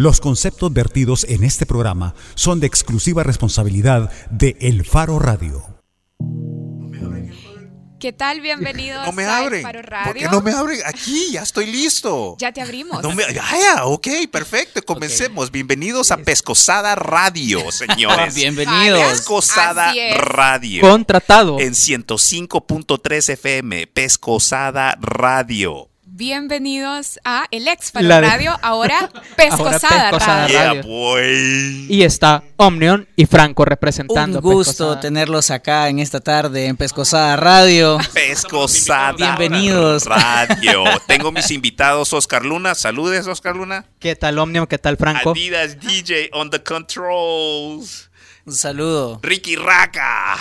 [0.00, 5.64] Los conceptos vertidos en este programa son de exclusiva responsabilidad de El Faro Radio.
[7.98, 8.40] ¿Qué tal?
[8.40, 9.62] Bienvenidos No me a El abren.
[9.64, 10.14] Faro ¿Por Radio.
[10.14, 10.78] qué no me abren?
[10.86, 12.36] Aquí, ya estoy listo.
[12.38, 13.02] Ya te abrimos.
[13.02, 13.42] No me- ya,
[13.74, 14.80] ya, ok, perfecto.
[14.82, 15.50] Comencemos.
[15.50, 18.36] Bienvenidos a Pescosada Radio, señores.
[18.36, 19.02] Bienvenidos.
[19.02, 19.92] Pescosada.
[20.16, 20.80] Radio.
[20.82, 21.58] Contratado.
[21.58, 25.87] En 105.3 FM, Pescosada Radio.
[26.18, 30.48] Bienvenidos a El Ex de- Radio, ahora Pescosada, Pescosada Radio.
[30.52, 30.82] Yeah, Radio.
[30.82, 31.86] boy.
[31.88, 34.40] Y está Omnion y Franco representando.
[34.40, 35.00] Un gusto Pescosada.
[35.00, 37.98] tenerlos acá en esta tarde en Pescosada Radio.
[38.12, 40.06] Pescosada Bienvenidos.
[40.06, 40.82] Radio.
[41.06, 42.74] Tengo mis invitados, Oscar Luna.
[42.74, 43.84] Saludes, Oscar Luna.
[44.00, 44.66] ¿Qué tal Omnion?
[44.66, 45.30] ¿Qué tal Franco?
[45.30, 48.10] Adidas DJ on the controls.
[48.48, 49.20] Un saludo.
[49.22, 50.34] Ricky Raca.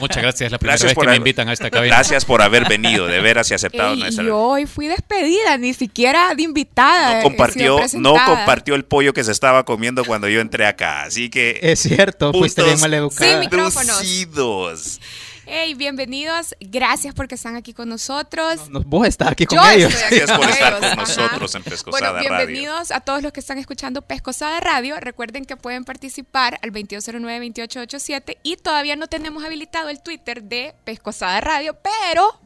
[0.00, 1.94] Muchas gracias, es la primera Gracias vez por que me invitan a esta cabina.
[1.94, 4.24] Gracias por haber venido, de veras y aceptado Ey, nuestra.
[4.24, 7.16] y hoy fui despedida, ni siquiera de invitada.
[7.16, 11.28] No compartió, no compartió el pollo que se estaba comiendo cuando yo entré acá, así
[11.28, 13.30] que Es cierto, fuiste bien maleducada.
[13.34, 13.98] Sí, micrófonos.
[13.98, 15.00] reducidos.
[15.46, 16.54] Hey, bienvenidos.
[16.58, 18.70] Gracias porque están aquí con nosotros.
[18.70, 19.92] No, vos estás aquí con Yo ellos.
[19.92, 20.96] estoy aquí Gracias por estar ellos, con ajá.
[21.02, 22.46] nosotros en Pescosada Bueno, Radio.
[22.46, 24.98] bienvenidos a todos los que están escuchando Pescosada Radio.
[25.00, 31.40] Recuerden que pueden participar al 2209-2887 y todavía no tenemos habilitado el Twitter de Pescosada
[31.42, 32.40] Radio, pero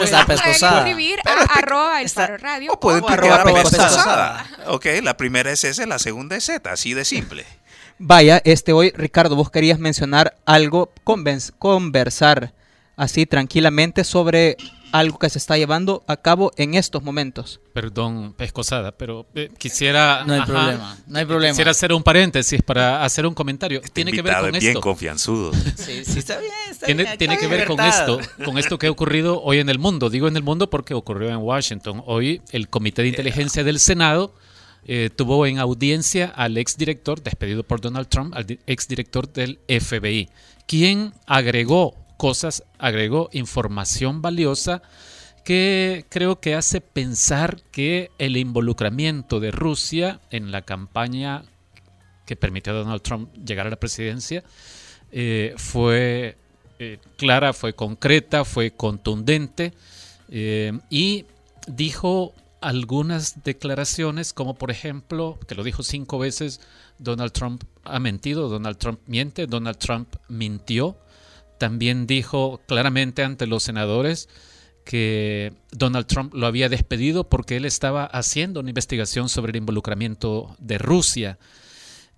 [0.00, 0.78] está pueden Pescosada.
[0.78, 2.72] escribir a arroba el está- faro radio.
[2.72, 3.88] O pueden arroba Pescosada.
[3.88, 4.46] Pescosada.
[4.68, 7.44] Ok, la primera es S, la segunda es Z, así de simple.
[7.98, 12.52] Vaya, este hoy, Ricardo, vos querías mencionar algo, conven- conversar
[12.96, 14.56] así tranquilamente sobre
[14.92, 17.60] algo que se está llevando a cabo en estos momentos.
[17.72, 20.24] Perdón, pescosada, pero eh, quisiera.
[20.26, 21.52] No hay ajá, problema, no hay problema.
[21.52, 23.78] Quisiera hacer un paréntesis para hacer un comentario.
[23.80, 24.80] Este tiene que ver con es bien esto.
[24.80, 25.52] confianzudo.
[25.76, 26.52] Sí, sí, está bien.
[26.70, 29.68] Está Tiene, bien, tiene que ver con esto, con esto que ha ocurrido hoy en
[29.70, 30.08] el mundo.
[30.10, 32.02] Digo en el mundo porque ocurrió en Washington.
[32.06, 34.34] Hoy el Comité de Inteligencia del Senado
[34.88, 40.28] eh, tuvo en audiencia al exdirector, despedido por Donald Trump, al di- exdirector del FBI,
[40.66, 44.82] quien agregó cosas, agregó información valiosa
[45.44, 51.42] que creo que hace pensar que el involucramiento de Rusia en la campaña
[52.24, 54.44] que permitió a Donald Trump llegar a la presidencia
[55.12, 56.36] eh, fue
[56.78, 59.72] eh, clara, fue concreta, fue contundente
[60.90, 61.24] y
[61.68, 62.34] dijo
[62.66, 66.60] algunas declaraciones como por ejemplo, que lo dijo cinco veces,
[66.98, 70.96] Donald Trump ha mentido, Donald Trump miente, Donald Trump mintió.
[71.58, 74.28] También dijo claramente ante los senadores
[74.84, 80.56] que Donald Trump lo había despedido porque él estaba haciendo una investigación sobre el involucramiento
[80.58, 81.38] de Rusia.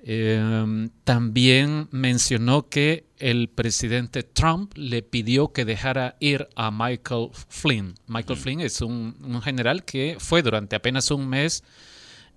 [0.00, 7.94] Eh, también mencionó que el presidente Trump le pidió que dejara ir a Michael Flynn.
[8.06, 11.64] Michael Flynn es un, un general que fue durante apenas un mes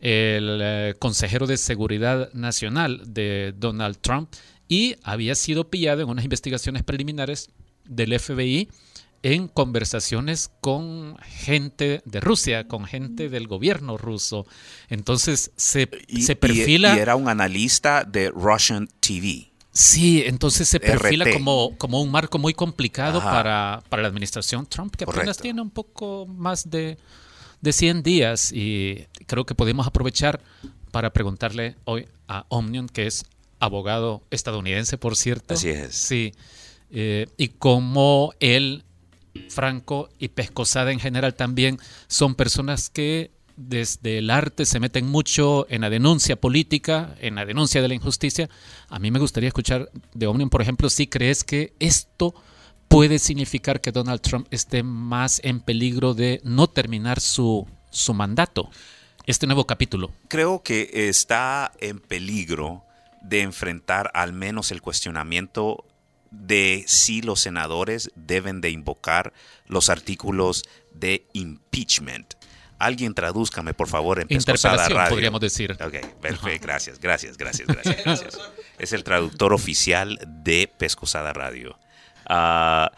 [0.01, 4.33] el eh, consejero de seguridad nacional de Donald Trump
[4.67, 7.51] y había sido pillado en unas investigaciones preliminares
[7.85, 8.69] del FBI
[9.23, 14.45] en conversaciones con gente de Rusia, con gente del gobierno ruso.
[14.89, 16.95] Entonces se, Y, se perfila...
[16.95, 19.51] y era un analista de Russian TV.
[19.73, 21.33] Sí, entonces se perfila RT.
[21.33, 25.41] como, como un marco muy complicado para, para la administración Trump, que apenas Correcto.
[25.43, 26.97] tiene un poco más de,
[27.61, 30.41] de 100 días y creo que podemos aprovechar
[30.91, 33.23] para preguntarle hoy a Omnion, que es
[33.59, 35.53] abogado estadounidense, por cierto.
[35.53, 35.95] Así es.
[35.95, 36.33] Sí,
[36.89, 38.83] eh, y cómo él,
[39.49, 41.77] Franco y Pescosada en general también
[42.07, 47.45] son personas que desde el arte se meten mucho en la denuncia política, en la
[47.45, 48.49] denuncia de la injusticia.
[48.89, 52.33] A mí me gustaría escuchar de Omnium, por ejemplo, si crees que esto
[52.87, 58.69] puede significar que Donald Trump esté más en peligro de no terminar su, su mandato,
[59.25, 60.11] este nuevo capítulo.
[60.27, 62.83] Creo que está en peligro
[63.21, 65.85] de enfrentar al menos el cuestionamiento
[66.31, 69.33] de si los senadores deben de invocar
[69.67, 72.33] los artículos de impeachment.
[72.79, 75.09] Alguien tradúzcame, por favor, en Pescosada Interpelación, Radio.
[75.11, 75.71] podríamos decir.
[75.73, 76.65] Ok, perfecto.
[76.67, 78.39] Gracias, gracias, gracias, gracias, gracias.
[78.79, 81.77] Es el traductor oficial de Pescosada Radio.
[82.25, 82.91] Ah,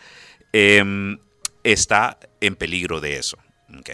[0.53, 1.17] em,
[1.63, 3.37] está en peligro de eso.
[3.77, 3.89] ok.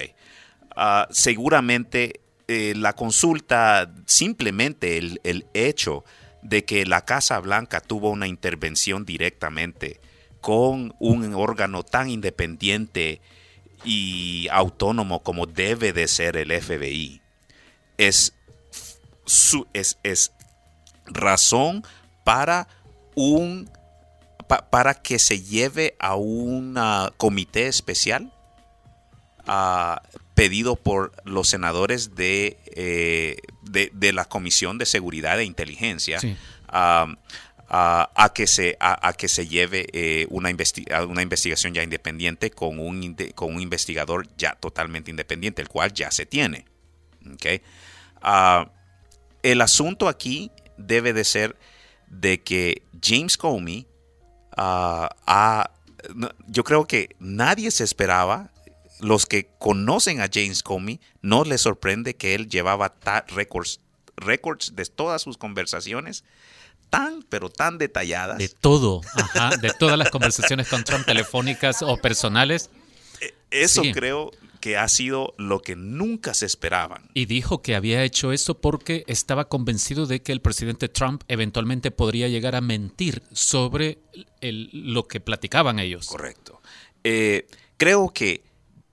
[0.75, 6.05] Ah, seguramente eh, la consulta, simplemente el, el hecho
[6.41, 9.99] de que la Casa Blanca tuvo una intervención directamente
[10.41, 13.21] con un órgano tan independiente
[13.83, 17.21] y autónomo como debe de ser el FBI,
[17.97, 18.33] es,
[19.25, 20.31] su- es, es
[21.05, 21.83] razón
[22.23, 22.67] para
[23.15, 23.69] un
[24.47, 26.77] pa- para que se lleve a un
[27.17, 28.33] comité especial
[30.35, 36.35] pedido por los senadores de, eh, de, de la Comisión de Seguridad e Inteligencia Sí.
[36.67, 37.07] a,
[37.67, 41.83] a- a que se a, a que se lleve eh, una, investi- una investigación ya
[41.83, 46.65] independiente con un con un investigador ya totalmente independiente, el cual ya se tiene.
[47.33, 47.61] ¿ok?
[48.21, 48.71] Ah,
[49.43, 51.55] el asunto aquí debe de ser
[52.07, 53.85] de que James Comey
[54.57, 55.71] ah, ha-
[56.15, 58.49] no, yo creo que nadie se esperaba
[58.99, 62.95] los que conocen a James Comey no les sorprende que él llevaba
[63.29, 63.79] récords
[64.17, 66.23] récords de todas sus conversaciones
[66.89, 71.97] tan pero tan detalladas De todo, ajá, de todas las conversaciones con Trump, telefónicas o
[71.97, 72.69] personales.
[73.51, 73.91] eso sí.
[73.93, 78.59] creo que ha sido lo que nunca se esperaban Y dijo que había hecho eso
[78.59, 83.99] porque estaba convencido de que el presidente Trump eventualmente podría llegar a mentir sobre
[84.41, 86.07] el- lo que platicaban ellos.
[86.07, 86.61] Correcto.
[87.05, 87.47] Eh,
[87.77, 88.43] creo que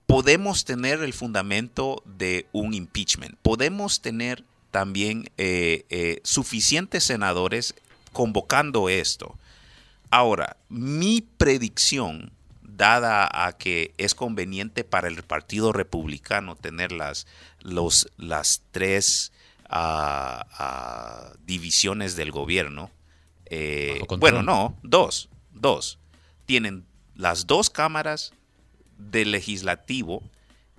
[0.07, 3.37] podemos tener el fundamento de un impeachment.
[3.43, 7.75] Podemos tener también eh, eh, suficientes senadores
[8.13, 9.37] convocando esto.
[10.11, 12.33] Ahora, mi predicción,
[12.63, 17.27] dada a que es conveniente para el Partido Republicano tener las,
[17.61, 19.33] los, las tres
[19.69, 22.91] ah, ah, divisiones del gobierno,
[23.47, 25.99] eh, bueno, no, dos, dos.
[26.45, 28.33] Tienen las dos cámaras
[28.99, 30.23] del legislativo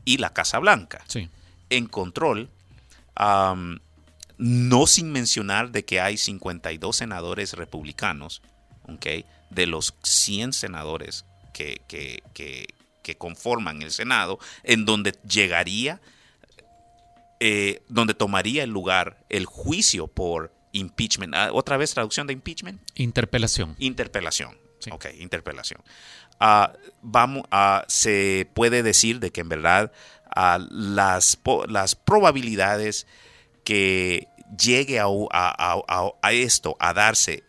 [0.06, 1.30] y la Casa Blanca Sí.
[1.70, 2.50] en control,
[4.38, 8.42] no sin mencionar de que hay 52 senadores republicanos,
[8.88, 9.06] ¿ok?
[9.50, 12.68] de los 100 senadores que, que- que-
[13.02, 16.02] que conforman el Senado, en donde llegaría,
[17.40, 21.34] eh, donde tomaría el lugar el juicio por impeachment.
[21.34, 22.82] Ah, Otra vez traducción de impeachment.
[22.96, 23.76] Interpelación.
[23.80, 24.58] Interpelación.
[24.80, 24.90] Sí.
[24.92, 25.82] Ok, interpelación.
[26.40, 27.44] Vamos,
[27.88, 29.92] se puede decir de que en verdad
[30.70, 33.08] las, las probabilidades
[33.64, 37.44] que llegue a- a- a- a esto, a darse,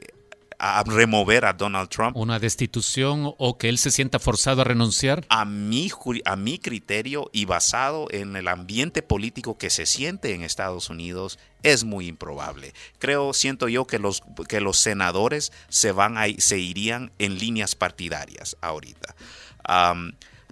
[0.61, 5.25] a remover a Donald Trump, Una destitución o que él se sienta forzado a renunciar.
[5.29, 5.91] a mi,
[6.25, 11.39] a mi criterio y basado en el ambiente político que se siente en Estados Unidos,
[11.63, 12.73] es muy improbable.
[12.99, 17.75] Creo, siento yo que los, que los senadores se, van a, se irían en líneas
[17.77, 19.15] partidarias ahorita.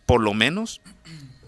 [0.06, 0.80] Por lo menos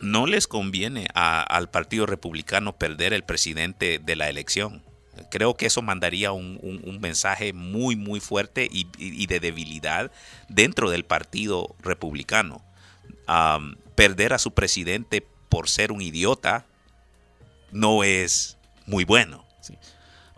[0.01, 4.83] no les conviene a- al Partido Republicano perder el presidente de la elección.
[5.31, 10.11] Creo que eso mandaría un, un- mensaje muy, muy fuerte y, y- de debilidad
[10.49, 12.63] dentro del Partido Republicano.
[13.95, 16.67] Perder a su presidente por ser un idiota
[17.73, 19.45] no es muy bueno.
[19.61, 19.75] Sí.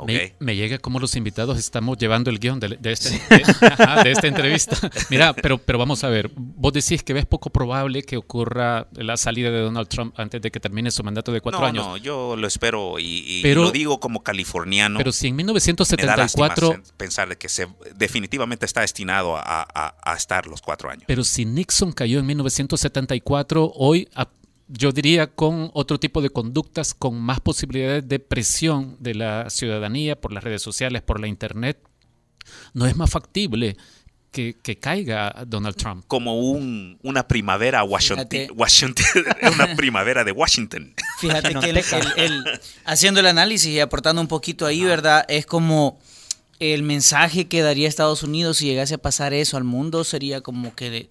[0.06, 4.02] Me, me llega como los invitados estamos llevando el guion de, de este- de- ajá,
[4.02, 4.76] de esta entrevista.
[5.10, 9.16] Mira, pero, pero vamos a ver, vos decís que ves poco probable que ocurra la
[9.16, 11.86] salida de Donald Trump antes de que termine su mandato de cuatro no, años.
[11.86, 14.98] no, yo lo espero y, y Pero- lo digo como californiano.
[14.98, 15.64] Pero si en me da lástima
[16.48, 20.90] 1974, sen- pensar de que se definitivamente está destinado a, a- a estar los cuatro
[20.90, 21.04] años.
[21.06, 24.28] pero si Nixon cayó en 1974, hoy a-
[24.72, 30.20] yo diría con otro tipo de conductas, con más posibilidades de presión de la ciudadanía
[30.20, 31.78] por las redes sociales, por la internet,
[32.74, 33.76] no es más factible
[34.30, 36.04] que, que caiga Donald Trump.
[36.06, 38.52] Como un, una primavera Washington, Fíjate.
[38.52, 39.06] Washington
[39.54, 40.94] una primavera de Washington.
[41.18, 42.44] Fíjate que el- el- el-
[42.84, 45.24] haciendo el análisis y aportando un poquito ahí, ¿verdad?
[45.28, 45.98] Es como
[46.60, 50.74] el mensaje que daría Estados Unidos si llegase a pasar eso al mundo sería como
[50.74, 51.10] que de,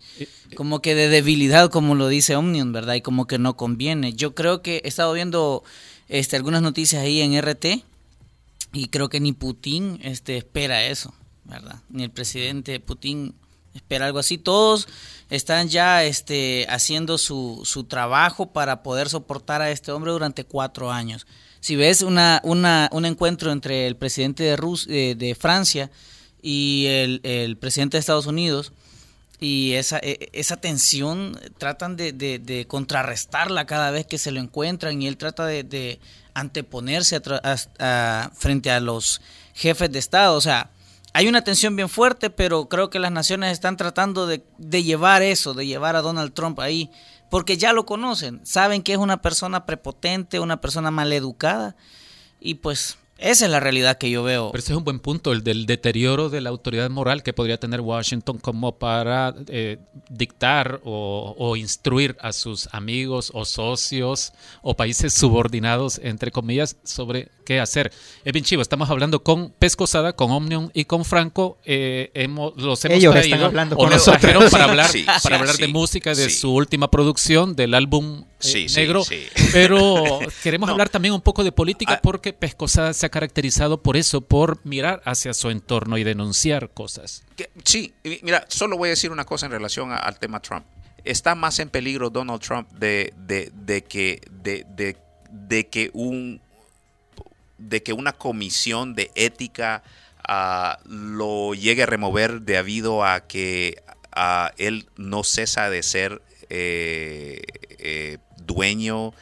[0.56, 2.94] como que de debilidad, como lo dice Omnium, ¿verdad?
[2.94, 4.14] Y como que no conviene.
[4.14, 5.64] Yo creo que he estado viendo
[6.08, 7.84] este, algunas noticias ahí en RT
[8.74, 11.82] y creo que ni Putin este, espera eso, ¿verdad?
[11.90, 13.34] Ni el presidente Putin
[13.74, 14.38] espera algo así.
[14.38, 14.88] Todos
[15.30, 20.92] están ya este, haciendo su, su trabajo para poder soportar a este hombre durante cuatro
[20.92, 21.28] años.
[21.60, 25.92] Si ves una, una, un encuentro entre el presidente de, Rus de Francia
[26.42, 28.72] y el, el presidente de Estados Unidos,
[29.42, 35.02] y esa, e- esa tensión tratan de, de- contrarrestarla cada vez que se lo encuentran
[35.02, 36.00] y él trata de,
[36.34, 37.22] anteponerse
[37.80, 39.22] a- frente a los
[39.54, 40.36] jefes de Estado.
[40.36, 40.72] O sea,
[41.14, 44.44] hay una tensión bien fuerte, pero creo que las naciones están tratando de,
[44.84, 46.90] llevar eso, de llevar a Donald Trump ahí,
[47.30, 51.76] porque ya lo conocen, saben que es una persona prepotente, una persona maleducada,
[52.40, 54.52] y pues esa es la realidad que yo veo.
[54.52, 57.60] Pero ese es un buen punto, el del deterioro de la autoridad moral que podría
[57.60, 59.78] tener Washington como para eh,
[60.10, 67.60] dictar o instruir a sus amigos o socios o países subordinados, entre comillas, sobre qué
[67.60, 67.92] hacer.
[68.24, 71.58] Es bien chivo, estamos hablando con Pescosada, con Omnium y con Franco.
[71.66, 74.22] eh, hemos, los hemos Ellos traído, están hablando o con nos nosotros.
[74.22, 76.36] trajeron para hablar, Sí, para sí, hablar de música, de sí.
[76.38, 79.04] su última producción, del álbum eh, negro.
[79.04, 79.26] sí.
[79.52, 80.74] Pero queremos No.
[80.74, 82.00] hablar también un poco de política Ah.
[82.04, 87.24] porque Pescosada se ha caracterizado por eso, por mirar hacia su entorno y denunciar cosas.
[87.64, 90.66] Sí, mira, solo voy a decir una cosa en relación a- al tema Trump.
[91.04, 94.98] Está más en peligro Donald Trump de, de, de que, de, de-
[95.32, 96.42] de que un
[97.60, 99.84] de que una comisión de ética
[100.28, 107.42] ah, lo llegue a remover debido a que ah, él no cesa de ser eh,
[107.78, 109.14] eh, dueño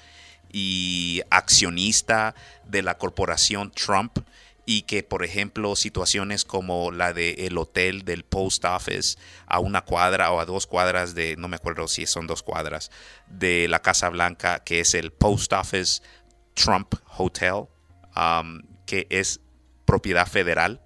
[0.52, 4.20] y accionista de la corporación Trump
[4.66, 10.32] y que, por ejemplo, situaciones como la del hotel del post office a una cuadra
[10.32, 12.92] o a dos cuadras de, no me acuerdo si son dos cuadras,
[13.28, 16.02] de la Casa Blanca, que es el post office
[16.54, 17.68] Trump Hotel,
[18.18, 19.42] um, que es
[19.86, 20.82] propiedad federal,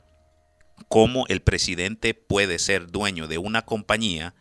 [0.90, 4.34] cómo el presidente puede ser dueño de una compañía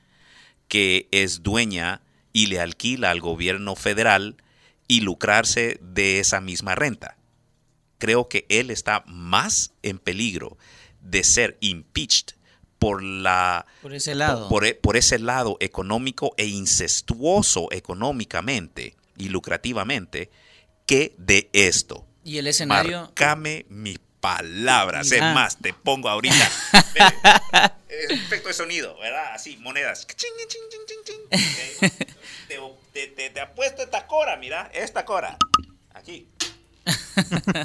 [0.68, 4.36] que es dueña y le alquila al gobierno federal
[4.88, 7.16] y lucrarse de esa misma renta.
[7.98, 10.56] Creo que él está más en peligro
[11.00, 12.34] de ser impeached
[12.78, 14.48] por la Por ese lado.
[14.48, 20.30] por, e- por ese lado económico e incestuoso económicamente y lucrativamente
[20.86, 22.06] que de esto.
[22.24, 23.02] Y el escenario.
[23.02, 25.10] Marcame mis palabras.
[25.12, 25.32] Es Ah.
[25.34, 26.50] más, te pongo ahorita.
[27.88, 29.34] Efecto de sonido, ¿verdad?
[29.34, 30.06] Así, monedas.
[30.06, 31.88] Ching, ching, ching, ching, ching.
[31.90, 32.08] Ok.
[32.48, 32.58] Te,
[32.92, 34.70] te, te- te apuesto esta cora, mira.
[34.74, 35.36] Esta cora.
[35.94, 36.28] Aquí.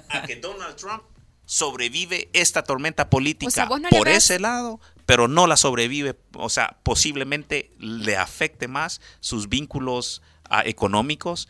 [0.10, 1.04] A que Donald Trump
[1.46, 5.48] sobrevive esta tormenta política O sea, vos no le por ves- ese lado, pero no
[5.48, 6.16] la sobrevive.
[6.34, 10.22] O sea, posiblemente le afecte más sus vínculos
[10.66, 11.48] económicos,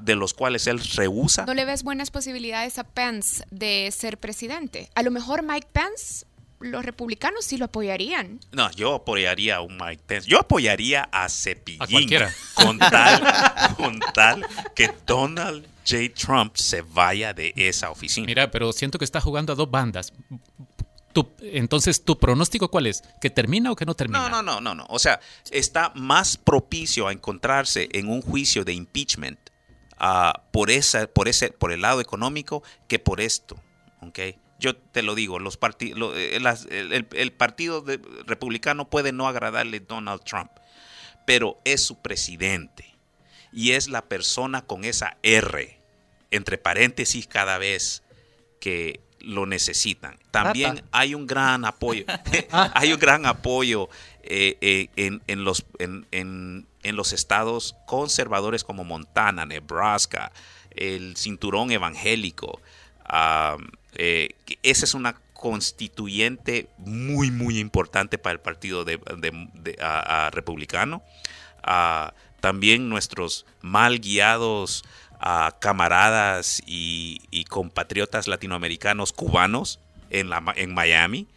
[0.00, 1.44] de los cuales él rehúsa.
[1.46, 4.90] ¿No le ves buenas posibilidades a Pence de ser presidente?
[4.94, 6.26] A lo mejor Mike Pence,
[6.60, 8.40] los republicanos sí lo apoyarían.
[8.52, 10.28] No, yo apoyaría a un Mike Pence.
[10.28, 11.82] Yo apoyaría a Cepillín.
[11.82, 12.34] A cualquiera.
[12.54, 16.14] Con tal, con tal que Donald J.
[16.14, 18.26] Trump se vaya de esa oficina.
[18.26, 20.12] Mira, pero siento que está jugando a dos bandas.
[21.40, 23.02] Entonces, ¿tu pronóstico cuál es?
[23.20, 24.28] ¿Que termina o que no termina?
[24.28, 24.86] No, no, no, no, no.
[24.88, 29.38] O sea, está más propicio a encontrarse en un juicio de impeachment
[29.98, 33.60] ah, por, esa, por, ese, por el lado económico que por esto.
[34.02, 34.18] ¿ok?
[34.58, 36.38] Yo te lo digo, los eh,
[37.12, 37.84] el, partido
[38.26, 40.50] republicano puede no agradarle a Donald Trump,
[41.26, 42.94] pero es su presidente
[43.52, 45.80] y es la persona con esa R,
[46.30, 48.02] entre paréntesis cada vez
[48.60, 50.18] que lo necesitan.
[50.30, 52.04] También hay un gran apoyo,
[52.74, 53.88] hay un gran apoyo
[54.22, 60.32] eh, eh, en, en los, en, en- en los estados conservadores como Montana, Nebraska,
[60.70, 62.60] el cinturón evangélico.
[63.04, 63.56] ah,
[63.94, 64.30] eh,
[64.62, 71.02] esa es una constituyente muy, muy importante para el partido de, de- de- republicano.
[71.62, 74.82] Ah, también nuestros mal guiados
[75.20, 81.28] ah, camaradas y, y compatriotas latinoamericanos cubanos en, la, en Miami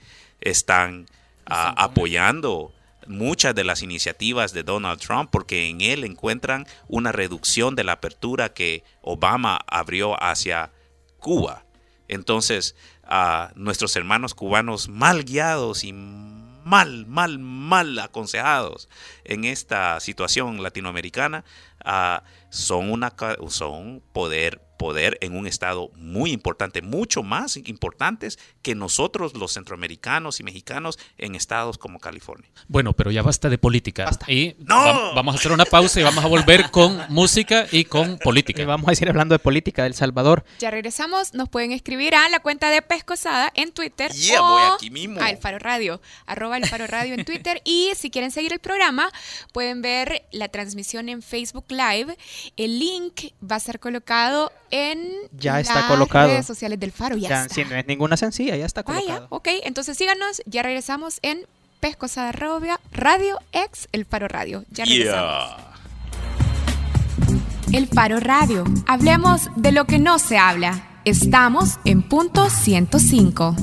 [0.41, 1.07] están
[1.45, 2.73] ah, apoyando
[3.07, 7.93] muchas de las iniciativas de Donald Trump porque en él encuentran una reducción de la
[7.93, 10.71] apertura que Obama abrió hacia
[11.19, 11.65] Cuba.
[12.07, 15.93] Entonces, a nuestros hermanos cubanos mal guiados y
[16.63, 18.89] mal, mal, mal aconsejados
[19.23, 21.43] en esta situación latinoamericana
[21.83, 23.13] ah, son una
[23.49, 30.41] son poder poder en un estado muy importante, mucho más importantes que nosotros los centroamericanos
[30.41, 32.49] y mexicanos en estados como California.
[32.67, 34.09] Bueno, pero ya basta de política.
[34.27, 34.75] Y ¡No!
[34.75, 38.17] va- vamos a hacer una pausa y vamos a volver con música y con Y
[38.17, 38.65] política.
[38.65, 40.43] vamos a seguir hablando de política del Salvador.
[40.59, 44.63] Ya regresamos, nos pueden escribir a la cuenta de Pescosada en Twitter Yeah, o voy
[44.75, 45.21] aquí mismo.
[45.21, 48.59] a El Faro Radio, arroba El Faro Radio en Twitter y si quieren seguir el
[48.59, 49.09] programa
[49.53, 52.17] pueden ver la transmisión en Facebook Live.
[52.57, 54.99] El link va a ser colocado en
[55.37, 56.27] Ya está las colocado.
[56.29, 57.15] redes sociales del Faro.
[57.15, 57.53] Ya, Ya, está.
[57.53, 59.27] sí, no es ninguna sencilla, ya está Vaya, colocado.
[59.29, 61.45] ok, entonces síganos, ya regresamos en
[61.79, 64.65] Pescosada Radio, Radio X El Faro Radio.
[64.71, 65.45] Ya regresamos.
[67.69, 67.77] Yeah.
[67.77, 68.63] El Faro Radio.
[68.87, 70.87] Hablemos de lo que no se habla.
[71.05, 73.55] Estamos en punto 105.